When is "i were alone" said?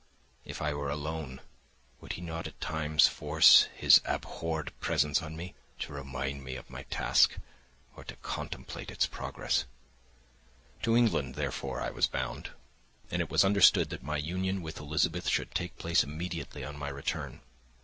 0.63-1.41